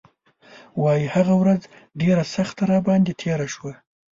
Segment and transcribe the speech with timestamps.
[0.81, 1.61] وايي هغه ورځ
[2.01, 3.73] ډېره سخته راباندې تېره شوه.